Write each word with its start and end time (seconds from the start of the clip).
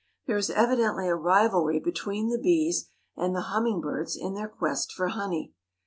There 0.25 0.35
is 0.35 0.49
evidently 0.49 1.07
a 1.07 1.15
rivalry 1.15 1.79
between 1.79 2.29
the 2.29 2.39
bees 2.39 2.89
and 3.15 3.35
the 3.35 3.41
hummingbirds 3.53 4.17
in 4.17 4.33
their 4.33 4.49
quest 4.49 4.91
for 4.91 5.09
honey. 5.09 5.53